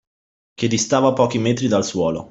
[0.55, 2.19] Che distava pochi metri dal suolo